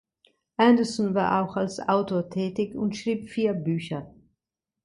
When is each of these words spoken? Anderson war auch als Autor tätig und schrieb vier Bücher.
Anderson 0.57 1.13
war 1.13 1.43
auch 1.47 1.55
als 1.55 1.79
Autor 1.79 2.27
tätig 2.27 2.73
und 2.73 2.97
schrieb 2.97 3.29
vier 3.29 3.53
Bücher. 3.53 4.11